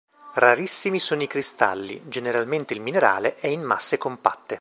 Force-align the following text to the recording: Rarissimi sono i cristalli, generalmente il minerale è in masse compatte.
Rarissimi 0.33 0.97
sono 0.97 1.21
i 1.21 1.27
cristalli, 1.27 2.01
generalmente 2.07 2.73
il 2.73 2.81
minerale 2.81 3.35
è 3.35 3.45
in 3.45 3.61
masse 3.61 3.99
compatte. 3.99 4.49